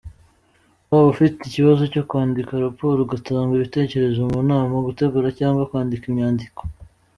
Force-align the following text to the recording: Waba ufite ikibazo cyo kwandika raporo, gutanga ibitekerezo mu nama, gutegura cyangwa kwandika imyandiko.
Waba 0.89 1.07
ufite 1.13 1.37
ikibazo 1.43 1.83
cyo 1.93 2.03
kwandika 2.09 2.63
raporo, 2.65 2.99
gutanga 3.11 3.51
ibitekerezo 3.57 4.19
mu 4.31 4.39
nama, 4.49 4.75
gutegura 4.87 5.27
cyangwa 5.39 5.67
kwandika 5.69 6.03
imyandiko. 6.11 6.61